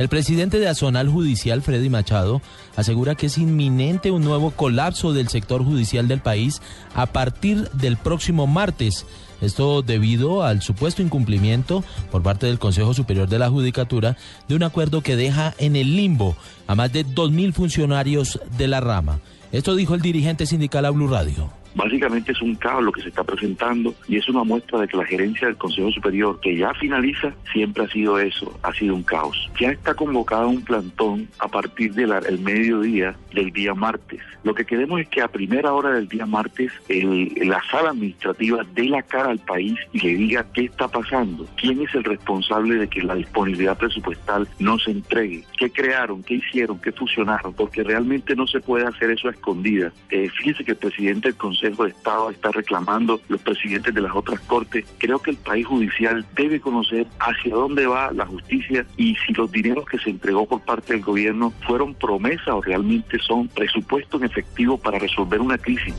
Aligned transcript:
El 0.00 0.08
presidente 0.08 0.58
de 0.58 0.66
Azonal 0.66 1.10
Judicial, 1.10 1.60
Freddy 1.60 1.90
Machado, 1.90 2.40
asegura 2.74 3.16
que 3.16 3.26
es 3.26 3.36
inminente 3.36 4.10
un 4.10 4.24
nuevo 4.24 4.50
colapso 4.50 5.12
del 5.12 5.28
sector 5.28 5.62
judicial 5.62 6.08
del 6.08 6.22
país 6.22 6.62
a 6.94 7.04
partir 7.04 7.68
del 7.72 7.98
próximo 7.98 8.46
martes. 8.46 9.04
Esto 9.42 9.82
debido 9.82 10.42
al 10.42 10.62
supuesto 10.62 11.02
incumplimiento 11.02 11.84
por 12.10 12.22
parte 12.22 12.46
del 12.46 12.58
Consejo 12.58 12.94
Superior 12.94 13.28
de 13.28 13.38
la 13.38 13.50
Judicatura 13.50 14.16
de 14.48 14.54
un 14.54 14.62
acuerdo 14.62 15.02
que 15.02 15.16
deja 15.16 15.52
en 15.58 15.76
el 15.76 15.94
limbo 15.94 16.34
a 16.66 16.74
más 16.74 16.90
de 16.94 17.04
2.000 17.04 17.52
funcionarios 17.52 18.40
de 18.56 18.68
la 18.68 18.80
rama. 18.80 19.20
Esto 19.52 19.74
dijo 19.74 19.94
el 19.94 20.00
dirigente 20.00 20.46
sindical 20.46 20.86
a 20.86 20.90
Blue 20.90 21.08
Radio. 21.08 21.59
Básicamente 21.74 22.32
es 22.32 22.42
un 22.42 22.54
caos 22.56 22.82
lo 22.82 22.92
que 22.92 23.02
se 23.02 23.08
está 23.08 23.24
presentando 23.24 23.94
y 24.08 24.16
es 24.16 24.28
una 24.28 24.44
muestra 24.44 24.80
de 24.80 24.88
que 24.88 24.96
la 24.96 25.04
gerencia 25.04 25.46
del 25.46 25.56
Consejo 25.56 25.90
Superior, 25.90 26.40
que 26.40 26.56
ya 26.56 26.74
finaliza, 26.74 27.32
siempre 27.52 27.84
ha 27.84 27.88
sido 27.88 28.18
eso, 28.18 28.58
ha 28.62 28.72
sido 28.72 28.94
un 28.94 29.02
caos. 29.02 29.50
Ya 29.58 29.70
está 29.70 29.94
convocado 29.94 30.48
un 30.48 30.62
plantón 30.62 31.28
a 31.38 31.48
partir 31.48 31.94
del 31.94 32.10
mediodía 32.40 33.14
del 33.32 33.52
día 33.52 33.74
martes. 33.74 34.20
Lo 34.42 34.54
que 34.54 34.64
queremos 34.64 35.00
es 35.00 35.08
que 35.08 35.22
a 35.22 35.28
primera 35.28 35.72
hora 35.72 35.92
del 35.92 36.08
día 36.08 36.26
martes 36.26 36.72
la 36.88 37.62
sala 37.70 37.90
administrativa 37.90 38.64
dé 38.74 38.84
la 38.84 39.02
cara 39.02 39.30
al 39.30 39.38
país 39.38 39.78
y 39.92 40.00
le 40.00 40.14
diga 40.14 40.46
qué 40.52 40.64
está 40.64 40.88
pasando, 40.88 41.46
quién 41.56 41.82
es 41.82 41.94
el 41.94 42.04
responsable 42.04 42.76
de 42.76 42.88
que 42.88 43.02
la 43.02 43.14
disponibilidad 43.14 43.76
presupuestal 43.76 44.48
no 44.58 44.78
se 44.78 44.90
entregue, 44.90 45.44
qué 45.56 45.70
crearon, 45.70 46.22
qué 46.22 46.34
hicieron, 46.34 46.80
qué 46.80 46.90
fusionaron, 46.92 47.52
porque 47.54 47.82
realmente 47.82 48.34
no 48.34 48.46
se 48.46 48.60
puede 48.60 48.86
hacer 48.86 49.10
eso 49.10 49.28
a 49.28 49.32
escondidas. 49.32 49.92
Eh, 50.10 50.28
fíjese 50.30 50.64
que 50.64 50.72
el 50.72 50.78
presidente 50.78 51.28
del 51.28 51.36
Consejo 51.36 51.59
Consejo 51.60 51.84
de 51.84 51.90
Estado 51.90 52.30
está 52.30 52.50
reclamando, 52.52 53.20
los 53.28 53.42
presidentes 53.42 53.92
de 53.92 54.00
las 54.00 54.16
otras 54.16 54.40
cortes. 54.40 54.86
Creo 54.96 55.18
que 55.18 55.32
el 55.32 55.36
país 55.36 55.66
judicial 55.66 56.24
debe 56.34 56.58
conocer 56.58 57.06
hacia 57.18 57.54
dónde 57.54 57.86
va 57.86 58.10
la 58.12 58.24
justicia 58.24 58.86
y 58.96 59.14
si 59.16 59.34
los 59.34 59.52
dineros 59.52 59.84
que 59.84 59.98
se 59.98 60.08
entregó 60.08 60.46
por 60.46 60.62
parte 60.62 60.94
del 60.94 61.02
gobierno 61.02 61.52
fueron 61.66 61.94
promesas 61.94 62.48
o 62.48 62.62
realmente 62.62 63.18
son 63.18 63.48
presupuesto 63.48 64.16
en 64.16 64.24
efectivo 64.24 64.78
para 64.78 64.98
resolver 64.98 65.38
una 65.38 65.58
crisis. 65.58 65.94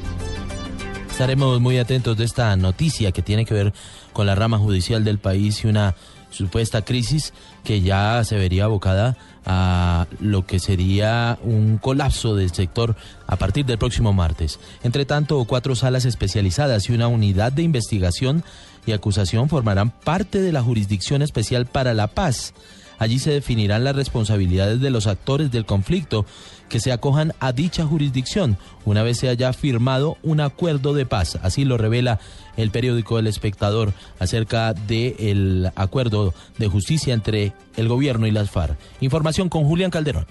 Estaremos 1.22 1.62
muy 1.62 1.78
atentos 1.78 2.18
de 2.18 2.26
esta 2.26 2.56
noticia 2.56 3.12
que 3.12 3.22
tiene 3.22 3.46
que 3.46 3.54
ver 3.54 3.74
con 4.12 4.26
la 4.26 4.34
rama 4.34 4.58
judicial 4.58 5.04
del 5.04 5.20
país 5.20 5.64
y 5.64 5.68
una 5.68 5.94
supuesta 6.32 6.82
crisis 6.82 7.32
que 7.64 7.82
ya 7.82 8.24
se 8.24 8.38
vería 8.38 8.64
abocada 8.64 9.16
a 9.46 10.08
lo 10.20 10.48
que 10.48 10.60
sería 10.60 11.38
un 11.44 11.78
colapso 11.78 12.34
del 12.34 12.52
sector 12.52 12.96
a 13.28 13.36
partir 13.36 13.68
del 13.68 13.78
próximo 13.78 14.14
martes. 14.14 14.60
Entre 14.82 15.06
tanto, 15.06 15.46
cuatro 15.46 15.76
salas 15.76 16.06
especializadas 16.06 16.90
y 16.90 16.94
una 16.94 17.08
unidad 17.08 17.52
de 17.52 17.62
investigación 17.62 18.44
y 18.88 18.94
acusación 18.94 19.48
formarán 19.48 19.92
parte 19.92 20.42
de 20.42 20.52
la 20.52 20.64
Jurisdicción 20.64 21.22
Especial 21.22 21.68
para 21.68 21.94
la 21.94 22.08
Paz. 22.08 22.56
Allí 23.02 23.18
se 23.18 23.32
definirán 23.32 23.84
las 23.84 23.96
responsabilidades 23.96 24.80
de 24.80 24.92
los 24.92 25.08
actores 25.08 25.52
del 25.52 25.66
conflicto 25.66 26.24
que 26.70 26.80
se 26.80 26.92
acojan 26.92 27.34
a 27.40 27.52
dicha 27.52 27.84
jurisdicción 27.84 28.60
una 28.86 29.02
vez 29.02 29.18
se 29.18 29.28
haya 29.28 29.52
firmado 29.54 30.18
un 30.22 30.40
acuerdo 30.40 30.94
de 30.94 31.08
paz. 31.08 31.40
Así 31.42 31.66
lo 31.66 31.80
revela 31.80 32.20
el 32.58 32.70
periódico 32.70 33.18
El 33.18 33.26
Espectador 33.26 33.94
acerca 34.20 34.76
del 34.76 35.72
acuerdo 35.74 36.36
de 36.60 36.68
justicia 36.68 37.16
entre 37.16 37.54
el 37.76 37.88
gobierno 37.88 38.28
y 38.28 38.32
las 38.32 38.52
FARC. 38.52 38.78
Información 39.00 39.50
con 39.50 39.64
Julián 39.64 39.90
Calderón. 39.90 40.28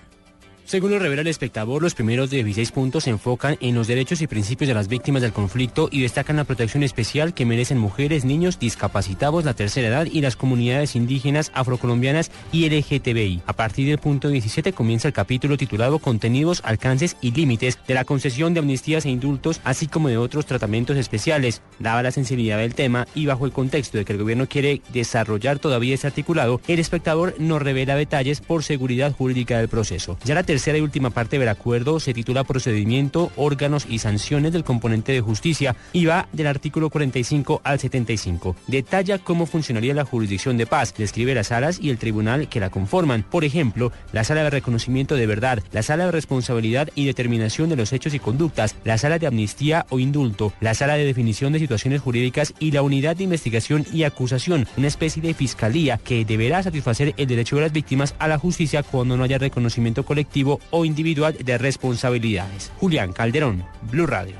Según 0.70 0.92
lo 0.92 1.00
revela 1.00 1.22
el 1.22 1.26
espectador, 1.26 1.82
los 1.82 1.96
primeros 1.96 2.30
de 2.30 2.44
16 2.44 2.70
puntos 2.70 3.02
se 3.02 3.10
enfocan 3.10 3.56
en 3.60 3.74
los 3.74 3.88
derechos 3.88 4.22
y 4.22 4.28
principios 4.28 4.68
de 4.68 4.74
las 4.74 4.86
víctimas 4.86 5.20
del 5.20 5.32
conflicto 5.32 5.88
y 5.90 6.00
destacan 6.00 6.36
la 6.36 6.44
protección 6.44 6.84
especial 6.84 7.34
que 7.34 7.44
merecen 7.44 7.76
mujeres, 7.76 8.24
niños, 8.24 8.60
discapacitados, 8.60 9.44
la 9.44 9.54
tercera 9.54 9.88
edad 9.88 10.06
y 10.06 10.20
las 10.20 10.36
comunidades 10.36 10.94
indígenas, 10.94 11.50
afrocolombianas 11.56 12.30
y 12.52 12.68
LGTBI. 12.68 13.42
A 13.46 13.52
partir 13.52 13.88
del 13.88 13.98
punto 13.98 14.28
17 14.28 14.72
comienza 14.72 15.08
el 15.08 15.12
capítulo 15.12 15.56
titulado 15.56 15.98
Contenidos, 15.98 16.62
alcances 16.64 17.16
y 17.20 17.32
límites 17.32 17.80
de 17.88 17.94
la 17.94 18.04
concesión 18.04 18.54
de 18.54 18.60
amnistías 18.60 19.06
e 19.06 19.10
indultos, 19.10 19.60
así 19.64 19.88
como 19.88 20.08
de 20.08 20.18
otros 20.18 20.46
tratamientos 20.46 20.96
especiales. 20.96 21.62
Dada 21.80 22.04
la 22.04 22.12
sensibilidad 22.12 22.58
del 22.58 22.76
tema 22.76 23.08
y 23.12 23.26
bajo 23.26 23.44
el 23.44 23.50
contexto 23.50 23.98
de 23.98 24.04
que 24.04 24.12
el 24.12 24.20
gobierno 24.20 24.46
quiere 24.46 24.82
desarrollar 24.92 25.58
todavía 25.58 25.94
este 25.94 26.06
articulado, 26.06 26.60
el 26.68 26.78
espectador 26.78 27.34
nos 27.40 27.60
revela 27.60 27.96
detalles 27.96 28.40
por 28.40 28.62
seguridad 28.62 29.12
jurídica 29.12 29.58
del 29.58 29.66
proceso. 29.66 30.16
Ya 30.24 30.36
la 30.36 30.44
tercera 30.44 30.59
y 30.66 30.80
última 30.80 31.08
parte 31.08 31.38
del 31.38 31.48
acuerdo 31.48 32.00
se 32.00 32.12
titula 32.12 32.44
Procedimiento, 32.44 33.32
órganos 33.36 33.86
y 33.88 33.98
sanciones 33.98 34.52
del 34.52 34.62
componente 34.62 35.10
de 35.12 35.22
justicia 35.22 35.74
y 35.94 36.04
va 36.04 36.28
del 36.32 36.46
artículo 36.46 36.90
45 36.90 37.62
al 37.64 37.78
75. 37.78 38.56
Detalla 38.66 39.18
cómo 39.18 39.46
funcionaría 39.46 39.94
la 39.94 40.04
jurisdicción 40.04 40.58
de 40.58 40.66
paz, 40.66 40.94
describe 40.96 41.34
las 41.34 41.46
salas 41.46 41.78
y 41.80 41.88
el 41.88 41.96
tribunal 41.96 42.48
que 42.50 42.60
la 42.60 42.68
conforman. 42.68 43.22
Por 43.22 43.44
ejemplo, 43.44 43.90
la 44.12 44.22
sala 44.22 44.44
de 44.44 44.50
reconocimiento 44.50 45.14
de 45.14 45.26
verdad, 45.26 45.62
la 45.72 45.82
sala 45.82 46.04
de 46.04 46.12
responsabilidad 46.12 46.90
y 46.94 47.06
determinación 47.06 47.70
de 47.70 47.76
los 47.76 47.94
hechos 47.94 48.12
y 48.12 48.18
conductas, 48.18 48.76
la 48.84 48.98
sala 48.98 49.18
de 49.18 49.26
amnistía 49.26 49.86
o 49.88 49.98
indulto, 49.98 50.52
la 50.60 50.74
sala 50.74 50.96
de 50.96 51.06
definición 51.06 51.54
de 51.54 51.58
situaciones 51.58 52.02
jurídicas 52.02 52.52
y 52.58 52.72
la 52.72 52.82
unidad 52.82 53.16
de 53.16 53.24
investigación 53.24 53.86
y 53.92 54.02
acusación, 54.02 54.68
una 54.76 54.88
especie 54.88 55.22
de 55.22 55.32
fiscalía 55.32 55.96
que 55.96 56.26
deberá 56.26 56.62
satisfacer 56.62 57.14
el 57.16 57.26
derecho 57.26 57.56
de 57.56 57.62
las 57.62 57.72
víctimas 57.72 58.14
a 58.18 58.28
la 58.28 58.38
justicia 58.38 58.82
cuando 58.82 59.16
no 59.16 59.24
haya 59.24 59.38
reconocimiento 59.38 60.04
colectivo 60.04 60.49
o 60.70 60.84
individual 60.84 61.36
de 61.38 61.58
responsabilidades. 61.58 62.72
Julián 62.80 63.12
Calderón, 63.12 63.64
Blue 63.90 64.06
Radio. 64.06 64.36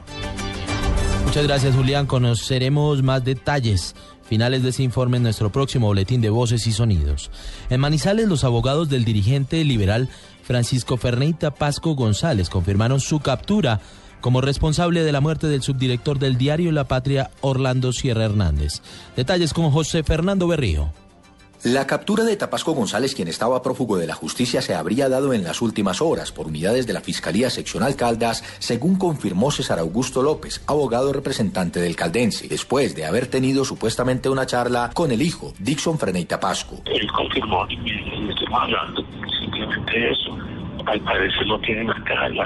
Muchas 1.24 1.46
gracias 1.46 1.76
Julián, 1.76 2.06
conoceremos 2.06 3.04
más 3.04 3.22
detalles 3.22 3.94
finales 4.24 4.62
de 4.62 4.70
ese 4.70 4.82
informe 4.82 5.16
en 5.18 5.24
nuestro 5.24 5.50
próximo 5.50 5.88
boletín 5.88 6.20
de 6.20 6.30
voces 6.30 6.66
y 6.66 6.72
sonidos. 6.72 7.30
En 7.68 7.80
Manizales, 7.80 8.28
los 8.28 8.44
abogados 8.44 8.88
del 8.88 9.04
dirigente 9.04 9.64
liberal 9.64 10.08
Francisco 10.42 10.96
Ferneita 10.96 11.52
Pasco 11.52 11.94
González 11.94 12.48
confirmaron 12.48 13.00
su 13.00 13.20
captura 13.20 13.80
como 14.20 14.40
responsable 14.40 15.02
de 15.02 15.12
la 15.12 15.20
muerte 15.20 15.46
del 15.46 15.62
subdirector 15.62 16.18
del 16.18 16.36
diario 16.36 16.72
La 16.72 16.84
Patria, 16.84 17.30
Orlando 17.40 17.92
Sierra 17.92 18.24
Hernández. 18.24 18.82
Detalles 19.16 19.52
con 19.52 19.70
José 19.70 20.02
Fernando 20.02 20.46
Berrío. 20.46 20.92
La 21.62 21.86
captura 21.86 22.24
de 22.24 22.38
Tapasco 22.38 22.72
González, 22.72 23.14
quien 23.14 23.28
estaba 23.28 23.60
prófugo 23.60 23.98
de 23.98 24.06
la 24.06 24.14
justicia, 24.14 24.62
se 24.62 24.74
habría 24.74 25.10
dado 25.10 25.34
en 25.34 25.44
las 25.44 25.60
últimas 25.60 26.00
horas 26.00 26.32
por 26.32 26.46
unidades 26.46 26.86
de 26.86 26.94
la 26.94 27.02
Fiscalía 27.02 27.50
Seccional 27.50 27.96
Caldas, 27.96 28.42
según 28.60 28.96
confirmó 28.96 29.50
César 29.50 29.78
Augusto 29.78 30.22
López, 30.22 30.64
abogado 30.66 31.12
representante 31.12 31.78
del 31.78 31.96
caldense, 31.96 32.48
después 32.48 32.94
de 32.94 33.04
haber 33.04 33.26
tenido 33.26 33.66
supuestamente 33.66 34.30
una 34.30 34.46
charla 34.46 34.90
con 34.94 35.12
el 35.12 35.20
hijo, 35.20 35.52
Dixon 35.58 35.98
Freney 35.98 36.24
Tapasco. 36.24 36.80
Él 36.86 37.06
confirmó 37.12 37.66
simplemente 37.68 40.12
eso 40.12 40.59
al 40.86 41.00
parecer 41.00 41.46
no 41.46 41.60
tiene 41.60 41.84
marcada 41.84 42.28
la 42.28 42.44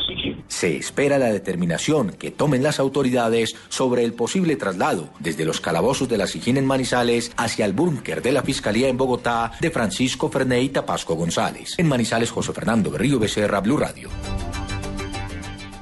Se 0.49 0.77
espera 0.77 1.19
la 1.19 1.33
determinación 1.33 2.13
que 2.13 2.31
tomen 2.31 2.63
las 2.63 2.79
autoridades 2.81 3.57
sobre 3.69 4.05
el 4.05 4.13
posible 4.15 4.57
traslado 4.57 5.09
desde 5.21 5.45
los 5.45 5.61
calabozos 5.61 6.09
de 6.09 6.19
la 6.19 6.27
SIGIN 6.27 6.57
en 6.57 6.67
Manizales 6.67 7.33
hacia 7.37 7.65
el 7.65 7.73
búnker 7.73 8.23
de 8.23 8.33
la 8.33 8.43
Fiscalía 8.43 8.89
en 8.89 8.97
Bogotá 8.97 9.53
de 9.61 9.71
Francisco 9.71 10.31
Ferney 10.31 10.69
Tapasco 10.69 11.15
González. 11.15 11.75
En 11.79 11.89
Manizales, 11.89 12.31
José 12.31 12.53
Fernando 12.53 12.91
Berrío 12.91 13.19
Becerra, 13.19 13.61
Blue 13.61 13.77
Radio. 13.77 14.09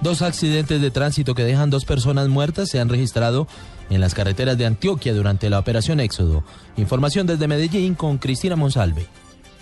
Dos 0.00 0.20
accidentes 0.22 0.80
de 0.80 0.90
tránsito 0.90 1.34
que 1.34 1.44
dejan 1.44 1.70
dos 1.70 1.84
personas 1.84 2.28
muertas 2.28 2.68
se 2.68 2.80
han 2.80 2.88
registrado 2.88 3.46
en 3.88 4.00
las 4.00 4.14
carreteras 4.14 4.58
de 4.58 4.66
Antioquia 4.66 5.14
durante 5.14 5.48
la 5.48 5.60
operación 5.60 6.00
Éxodo. 6.00 6.42
Información 6.76 7.26
desde 7.26 7.46
Medellín 7.46 7.94
con 7.94 8.18
Cristina 8.18 8.56
Monsalve. 8.56 9.06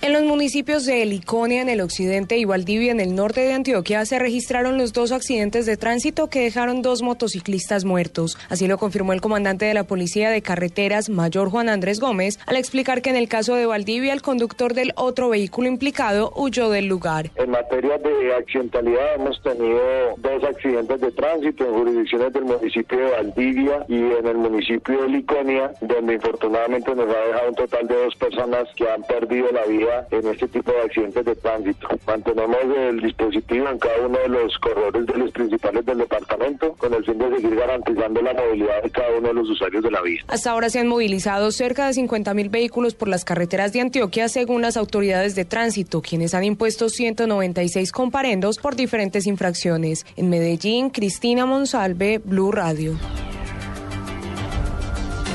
En 0.03 0.15
los 0.15 0.23
municipios 0.23 0.87
de 0.87 1.03
Heliconia 1.03 1.61
en 1.61 1.69
el 1.69 1.83
occidente 1.83 2.39
y 2.39 2.47
Valdivia 2.47 2.91
en 2.91 3.01
el 3.01 3.15
norte 3.15 3.43
de 3.43 3.53
Antioquia 3.53 4.07
se 4.07 4.19
registraron 4.19 4.79
los 4.79 4.95
dos 4.95 5.13
accidentes 5.13 5.67
de 5.67 5.77
tránsito 5.77 6.31
que 6.31 6.41
dejaron 6.41 6.81
dos 6.81 7.03
motociclistas 7.03 7.85
muertos. 7.85 8.39
Así 8.49 8.67
lo 8.67 8.79
confirmó 8.79 9.13
el 9.13 9.21
comandante 9.21 9.67
de 9.67 9.75
la 9.75 9.85
Policía 9.85 10.31
de 10.31 10.41
Carreteras, 10.41 11.11
Mayor 11.11 11.51
Juan 11.51 11.69
Andrés 11.69 12.01
Gómez, 12.01 12.39
al 12.47 12.57
explicar 12.57 13.03
que 13.03 13.11
en 13.11 13.17
el 13.17 13.29
caso 13.29 13.57
de 13.57 13.67
Valdivia 13.67 14.15
el 14.15 14.23
conductor 14.23 14.73
del 14.73 14.93
otro 14.97 15.29
vehículo 15.29 15.69
implicado 15.69 16.33
huyó 16.35 16.71
del 16.71 16.87
lugar. 16.87 17.31
En 17.37 17.51
materia 17.51 17.99
de 17.99 18.35
accidentalidad 18.35 19.17
hemos 19.17 19.43
tenido 19.43 19.81
dos 20.17 20.43
accidentes 20.45 20.99
de 20.99 21.13
tránsito 21.13 21.67
en 21.67 21.75
jurisdicciones 21.75 22.33
del 22.33 22.45
municipio 22.47 22.99
de 22.99 23.11
Valdivia 23.11 23.85
y 23.87 23.97
en 23.97 24.27
el 24.27 24.39
municipio 24.39 24.99
de 24.99 25.07
Heliconia, 25.09 25.73
donde 25.83 26.15
infortunadamente 26.15 26.95
nos 26.95 27.15
ha 27.15 27.21
dejado 27.27 27.49
un 27.51 27.55
total 27.55 27.87
de 27.87 28.03
dos 28.03 28.17
personas 28.17 28.65
que 28.75 28.89
han 28.89 29.03
perdido 29.03 29.53
la 29.53 29.67
vida 29.67 29.90
en 30.11 30.27
este 30.29 30.49
tipo 30.49 30.73
de 30.73 30.81
accidentes 30.83 31.25
de 31.25 31.37
tránsito. 31.37 31.89
Mantenemos 32.07 32.59
el 32.77 33.01
dispositivo 33.01 33.69
en 33.69 33.79
cada 33.79 34.07
uno 34.07 34.19
de 34.19 34.29
los 34.29 34.59
corredores 34.59 35.07
de 35.07 35.15
los 35.15 35.31
principales 35.33 35.85
del 35.87 35.99
departamento 35.99 36.73
con 36.75 36.95
el 36.95 37.05
fin 37.05 37.19
de 37.19 37.37
seguir 37.37 37.57
garantizando 37.57 38.23
la 38.23 38.35
movilidad 38.35 38.83
de 38.83 38.91
cada 38.91 39.19
uno 39.19 39.29
de 39.29 39.35
los 39.35 39.51
usuarios 39.51 39.83
de 39.83 39.91
la 39.91 40.03
vía. 40.03 40.23
Hasta 40.29 40.51
ahora 40.51 40.71
se 40.71 40.79
han 40.79 40.89
movilizado 40.89 41.51
cerca 41.51 41.87
de 41.87 41.95
50 41.95 42.35
mil 42.35 42.49
vehículos 42.49 42.95
por 42.95 43.09
las 43.09 43.25
carreteras 43.25 43.73
de 43.73 43.81
Antioquia 43.81 44.29
según 44.29 44.63
las 44.63 44.77
autoridades 44.77 45.35
de 45.35 45.45
tránsito, 45.45 46.03
quienes 46.03 46.35
han 46.35 46.45
impuesto 46.45 46.89
196 46.89 47.93
comparendos 47.93 48.59
por 48.59 48.77
diferentes 48.77 49.27
infracciones. 49.27 50.07
En 50.17 50.29
Medellín, 50.29 50.91
Cristina 50.91 51.47
Monsalve, 51.47 52.19
Blue 52.19 52.53
Radio. 52.53 52.97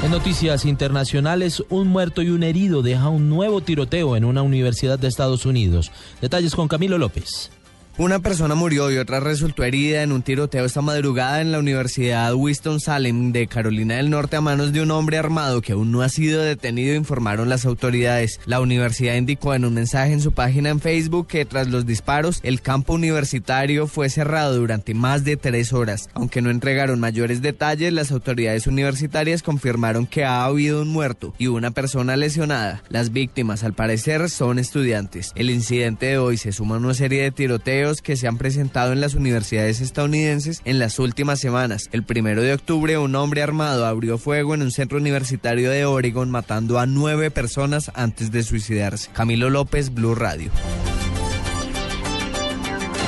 En 0.06 0.12
noticias 0.12 0.66
internacionales, 0.66 1.64
un 1.68 1.88
muerto 1.88 2.22
y 2.22 2.30
un 2.30 2.44
herido 2.44 2.84
deja 2.84 3.10
un 3.10 3.28
nuevo 3.28 3.62
tiroteo 3.62 4.16
en 4.16 4.24
una 4.24 4.44
universidad 4.44 5.00
de 5.00 5.08
Estados 5.08 5.48
Unidos. 5.48 5.92
Detalles 6.22 6.54
con 6.54 6.68
Camilo 6.68 7.00
López. 7.00 7.50
Una 7.98 8.20
persona 8.20 8.56
murió 8.56 8.92
y 8.92 8.98
otra 8.98 9.22
resultó 9.22 9.64
herida 9.64 10.04
en 10.04 10.12
un 10.12 10.22
tiroteo 10.22 10.66
esta 10.66 10.82
madrugada 10.82 11.40
en 11.40 11.54
la 11.54 11.60
Universidad 11.60 12.34
Winston-Salem 12.34 13.32
de 13.32 13.48
Carolina 13.48 13.96
del 13.96 14.10
Norte 14.10 14.36
a 14.36 14.42
manos 14.42 14.74
de 14.74 14.82
un 14.82 14.92
hombre 14.92 15.18
armado 15.18 15.62
que 15.62 15.72
aún 15.72 15.94
no 15.94 16.02
ha 16.02 16.10
sido 16.10 16.42
detenido, 16.42 16.94
informaron 16.94 17.48
las 17.48 17.66
autoridades. 17.66 18.42
La 18.46 18.60
universidad 18.60 19.16
indicó 19.16 19.54
en 19.54 19.64
un 19.64 19.76
mensaje 19.76 20.12
en 20.12 20.20
su 20.20 20.34
página 20.34 20.72
en 20.72 20.82
Facebook 20.82 21.28
que 21.28 21.46
tras 21.46 21.70
los 21.70 21.86
disparos 21.86 22.42
el 22.44 22.60
campo 22.60 22.96
universitario 22.96 23.88
fue 23.88 24.10
cerrado 24.10 24.58
durante 24.58 24.94
más 24.94 25.24
de 25.24 25.38
tres 25.38 25.72
horas. 25.72 26.10
Aunque 26.14 26.42
no 26.42 26.50
entregaron 26.50 27.00
mayores 27.00 27.42
detalles, 27.42 27.94
las 27.94 28.12
autoridades 28.12 28.68
universitarias 28.68 29.42
confirmaron 29.42 30.06
que 30.06 30.26
ha 30.26 30.44
habido 30.44 30.82
un 30.82 30.90
muerto 30.90 31.34
y 31.38 31.48
una 31.48 31.72
persona 31.72 32.18
lesionada. 32.18 32.84
Las 32.90 33.14
víctimas, 33.14 33.64
al 33.64 33.72
parecer, 33.72 34.30
son 34.30 34.60
estudiantes. 34.60 35.32
El 35.36 35.50
incidente 35.50 36.08
de 36.08 36.18
hoy 36.18 36.36
se 36.36 36.52
suma 36.52 36.76
a 36.76 36.80
una 36.80 36.94
serie 36.94 37.24
de 37.24 37.32
tiroteos 37.32 37.85
que 38.02 38.18
se 38.18 38.28
han 38.28 38.38
presentado 38.38 38.92
en 38.92 39.02
las 39.02 39.14
universidades 39.16 39.82
estadounidenses 39.82 40.62
en 40.66 40.80
las 40.80 41.00
últimas 41.00 41.40
semanas. 41.40 41.90
El 41.92 42.04
primero 42.04 42.42
de 42.42 42.54
octubre, 42.54 42.98
un 42.98 43.16
hombre 43.16 43.44
armado 43.44 43.86
abrió 43.86 44.18
fuego 44.18 44.54
en 44.54 44.62
un 44.62 44.72
centro 44.72 44.98
universitario 44.98 45.70
de 45.70 45.86
Oregon, 45.86 46.32
matando 46.32 46.80
a 46.80 46.86
nueve 46.86 47.32
personas 47.32 47.92
antes 47.94 48.32
de 48.32 48.44
suicidarse. 48.44 49.10
Camilo 49.14 49.50
López, 49.50 49.94
Blue 49.94 50.16
Radio. 50.16 50.52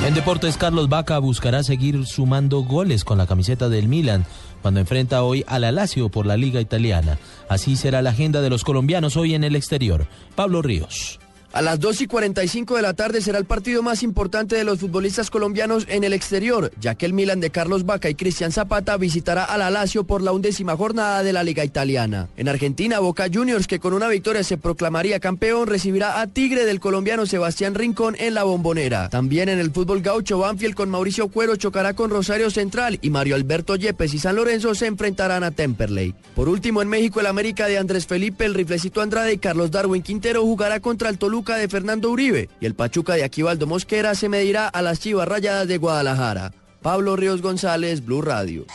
En 0.06 0.14
deportes, 0.14 0.56
Carlos 0.56 0.88
Vaca 0.88 1.18
buscará 1.18 1.62
seguir 1.62 2.06
sumando 2.06 2.62
goles 2.62 3.04
con 3.04 3.18
la 3.18 3.26
camiseta 3.26 3.68
del 3.68 3.88
Milan 3.88 4.24
cuando 4.62 4.80
enfrenta 4.80 5.22
hoy 5.22 5.44
al 5.46 5.74
Lazio 5.74 6.08
por 6.08 6.24
la 6.24 6.36
Liga 6.36 6.60
Italiana. 6.60 7.18
Así 7.48 7.76
será 7.76 8.00
la 8.00 8.10
agenda 8.10 8.40
de 8.40 8.50
los 8.50 8.64
colombianos 8.64 9.16
hoy 9.16 9.34
en 9.34 9.44
el 9.44 9.56
exterior. 9.56 10.06
Pablo 10.34 10.62
Ríos. 10.62 11.18
A 11.50 11.62
las 11.62 11.80
2 11.80 12.02
y 12.02 12.06
45 12.06 12.76
de 12.76 12.82
la 12.82 12.92
tarde 12.92 13.22
será 13.22 13.38
el 13.38 13.46
partido 13.46 13.82
más 13.82 14.02
importante 14.02 14.54
de 14.54 14.64
los 14.64 14.80
futbolistas 14.80 15.30
colombianos 15.30 15.86
en 15.88 16.04
el 16.04 16.12
exterior, 16.12 16.70
ya 16.78 16.94
que 16.94 17.06
el 17.06 17.14
Milan 17.14 17.40
de 17.40 17.48
Carlos 17.48 17.86
Vaca 17.86 18.10
y 18.10 18.14
Cristian 18.14 18.52
Zapata 18.52 18.98
visitará 18.98 19.44
a 19.44 19.56
la 19.56 19.70
Lazio 19.70 20.04
por 20.04 20.20
la 20.20 20.32
undécima 20.32 20.76
jornada 20.76 21.22
de 21.22 21.32
la 21.32 21.42
Liga 21.42 21.64
Italiana. 21.64 22.28
En 22.36 22.48
Argentina, 22.48 23.00
Boca 23.00 23.28
Juniors, 23.32 23.66
que 23.66 23.80
con 23.80 23.94
una 23.94 24.08
victoria 24.08 24.44
se 24.44 24.58
proclamaría 24.58 25.20
campeón, 25.20 25.68
recibirá 25.68 26.20
a 26.20 26.26
Tigre 26.26 26.66
del 26.66 26.80
colombiano 26.80 27.24
Sebastián 27.24 27.74
Rincón 27.74 28.14
en 28.18 28.34
la 28.34 28.44
bombonera. 28.44 29.08
También 29.08 29.48
en 29.48 29.58
el 29.58 29.70
fútbol 29.70 30.02
gaucho, 30.02 30.38
Banfield 30.38 30.74
con 30.74 30.90
Mauricio 30.90 31.28
Cuero 31.28 31.56
chocará 31.56 31.94
con 31.94 32.10
Rosario 32.10 32.50
Central 32.50 32.98
y 33.00 33.08
Mario 33.08 33.36
Alberto 33.36 33.74
Yepes 33.74 34.12
y 34.12 34.18
San 34.18 34.36
Lorenzo 34.36 34.74
se 34.74 34.86
enfrentarán 34.86 35.44
a 35.44 35.50
Temperley. 35.50 36.14
Por 36.36 36.50
último, 36.50 36.82
en 36.82 36.88
México, 36.88 37.20
el 37.20 37.26
América 37.26 37.66
de 37.68 37.78
Andrés 37.78 38.06
Felipe, 38.06 38.44
el 38.44 38.52
Riflecito 38.52 39.00
Andrade 39.00 39.32
y 39.32 39.38
Carlos 39.38 39.70
Darwin 39.70 40.02
Quintero 40.02 40.42
jugará 40.42 40.80
contra 40.80 41.08
el 41.08 41.16
Toluca 41.38 41.56
de 41.56 41.68
Fernando 41.68 42.10
Uribe 42.10 42.48
y 42.60 42.66
el 42.66 42.74
Pachuca 42.74 43.14
de 43.14 43.22
Aquivaldo 43.22 43.68
Mosquera 43.68 44.16
se 44.16 44.28
medirá 44.28 44.66
a 44.66 44.82
las 44.82 44.98
Chivas 44.98 45.28
Rayadas 45.28 45.68
de 45.68 45.78
Guadalajara. 45.78 46.52
Pablo 46.82 47.14
Ríos 47.14 47.42
González, 47.42 48.04
Blue 48.04 48.22
Radio. 48.22 48.66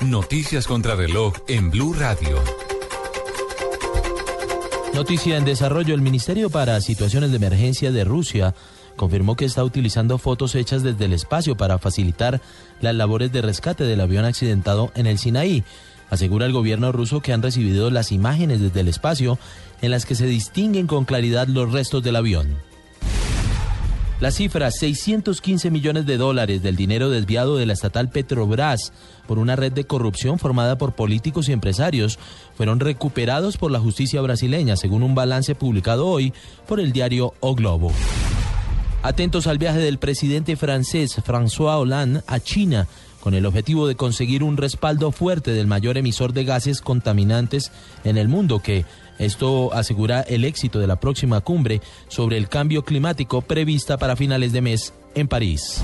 Noticias 0.00 0.66
contra 0.66 0.96
reloj 0.96 1.34
en 1.46 1.70
Blue 1.70 1.92
Radio. 1.92 2.42
Noticia 4.94 5.36
en 5.36 5.44
desarrollo. 5.44 5.94
El 5.94 6.00
Ministerio 6.00 6.50
para 6.50 6.80
Situaciones 6.80 7.30
de 7.30 7.36
Emergencia 7.36 7.92
de 7.92 8.02
Rusia 8.02 8.52
confirmó 8.96 9.36
que 9.36 9.44
está 9.44 9.62
utilizando 9.62 10.18
fotos 10.18 10.56
hechas 10.56 10.82
desde 10.82 11.04
el 11.04 11.12
espacio 11.12 11.56
para 11.56 11.78
facilitar 11.78 12.40
las 12.80 12.96
labores 12.96 13.30
de 13.30 13.42
rescate 13.42 13.84
del 13.84 14.00
avión 14.00 14.24
accidentado 14.24 14.90
en 14.96 15.06
el 15.06 15.18
Sinaí. 15.18 15.62
Asegura 16.10 16.46
el 16.46 16.52
gobierno 16.52 16.92
ruso 16.92 17.20
que 17.20 17.32
han 17.32 17.42
recibido 17.42 17.90
las 17.90 18.12
imágenes 18.12 18.60
desde 18.60 18.80
el 18.80 18.88
espacio 18.88 19.38
en 19.82 19.90
las 19.90 20.06
que 20.06 20.14
se 20.14 20.26
distinguen 20.26 20.86
con 20.86 21.04
claridad 21.04 21.48
los 21.48 21.72
restos 21.72 22.02
del 22.02 22.16
avión. 22.16 22.56
La 24.20 24.32
cifra, 24.32 24.68
615 24.72 25.70
millones 25.70 26.04
de 26.04 26.16
dólares 26.16 26.60
del 26.60 26.74
dinero 26.74 27.08
desviado 27.08 27.56
de 27.56 27.66
la 27.66 27.72
estatal 27.72 28.10
Petrobras 28.10 28.92
por 29.28 29.38
una 29.38 29.54
red 29.54 29.72
de 29.72 29.84
corrupción 29.84 30.40
formada 30.40 30.76
por 30.76 30.96
políticos 30.96 31.48
y 31.48 31.52
empresarios, 31.52 32.18
fueron 32.56 32.80
recuperados 32.80 33.58
por 33.58 33.70
la 33.70 33.78
justicia 33.78 34.20
brasileña, 34.20 34.74
según 34.74 35.04
un 35.04 35.14
balance 35.14 35.54
publicado 35.54 36.08
hoy 36.08 36.32
por 36.66 36.80
el 36.80 36.90
diario 36.90 37.34
O 37.38 37.54
Globo. 37.54 37.92
Atentos 39.04 39.46
al 39.46 39.58
viaje 39.58 39.78
del 39.78 39.98
presidente 39.98 40.56
francés 40.56 41.22
François 41.24 41.78
Hollande 41.78 42.22
a 42.26 42.40
China 42.40 42.88
con 43.20 43.34
el 43.34 43.46
objetivo 43.46 43.86
de 43.86 43.96
conseguir 43.96 44.42
un 44.42 44.56
respaldo 44.56 45.12
fuerte 45.12 45.52
del 45.52 45.66
mayor 45.66 45.98
emisor 45.98 46.32
de 46.32 46.44
gases 46.44 46.80
contaminantes 46.80 47.72
en 48.04 48.16
el 48.16 48.28
mundo 48.28 48.60
que 48.60 48.84
esto 49.18 49.72
asegura 49.74 50.20
el 50.20 50.44
éxito 50.44 50.78
de 50.78 50.86
la 50.86 51.00
próxima 51.00 51.40
cumbre 51.40 51.80
sobre 52.08 52.36
el 52.36 52.48
cambio 52.48 52.84
climático 52.84 53.42
prevista 53.42 53.98
para 53.98 54.16
finales 54.16 54.52
de 54.52 54.62
mes 54.62 54.94
en 55.14 55.28
París. 55.28 55.82